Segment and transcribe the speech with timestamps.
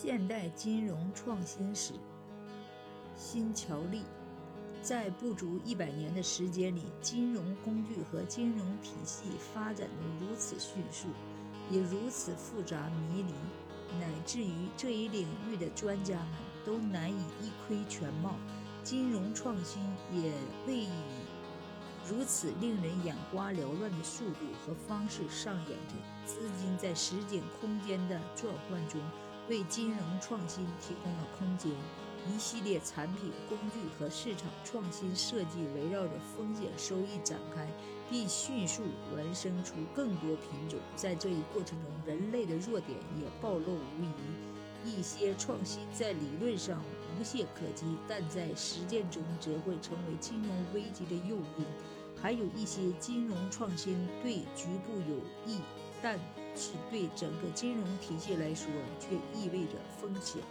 [0.00, 1.92] 现代金融创新史，
[3.16, 4.04] 新桥利，
[4.80, 11.08] 在不足一百年的时间里，金融工具和金融体系发展的如此迅速，
[11.68, 13.32] 也如此复杂迷离，
[13.98, 16.28] 乃至于这一领域的专家们
[16.64, 18.36] 都难以一窥全貌。
[18.84, 20.32] 金融创新也
[20.68, 20.90] 未以
[22.08, 25.96] 如此令人眼花缭乱的速度和方式上演着。
[26.24, 29.00] 资金在时间空间的转换中。
[29.48, 31.72] 为金融创新提供了空间，
[32.26, 37.66] 一系列产品、工具和市场创新设计围绕着风险收益展开，
[38.10, 38.82] 并迅速
[39.16, 40.78] 孪生出更多品种。
[40.94, 44.10] 在这一过程中，人类的弱点也暴露无遗。
[44.84, 46.82] 一些创新在理论上
[47.18, 51.64] 无懈可击，但在实践中则会成为金融危机的诱因。
[52.20, 55.60] 还有一些金融创新对局部有益，
[56.02, 56.18] 但。
[56.58, 58.66] 是对整个金融体系来说，
[58.98, 60.42] 却意味着风险。